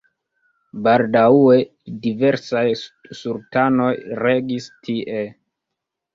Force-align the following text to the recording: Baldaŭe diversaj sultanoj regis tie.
Baldaŭe 0.85 1.57
diversaj 2.05 2.65
sultanoj 3.21 3.93
regis 4.23 4.73
tie. 4.89 5.23